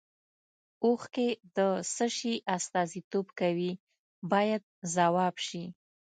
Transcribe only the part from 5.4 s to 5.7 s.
شي.